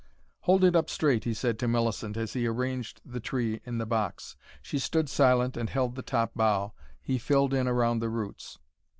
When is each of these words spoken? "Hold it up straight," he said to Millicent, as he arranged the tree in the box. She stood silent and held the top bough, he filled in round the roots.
"Hold 0.39 0.63
it 0.63 0.75
up 0.75 0.89
straight," 0.89 1.25
he 1.25 1.33
said 1.35 1.59
to 1.59 1.67
Millicent, 1.67 2.17
as 2.17 2.33
he 2.33 2.47
arranged 2.47 3.01
the 3.05 3.19
tree 3.19 3.61
in 3.67 3.77
the 3.77 3.85
box. 3.85 4.35
She 4.59 4.79
stood 4.79 5.07
silent 5.09 5.55
and 5.55 5.69
held 5.69 5.93
the 5.93 6.01
top 6.01 6.31
bough, 6.35 6.73
he 6.99 7.19
filled 7.19 7.53
in 7.53 7.69
round 7.69 8.01
the 8.01 8.09
roots. 8.09 8.57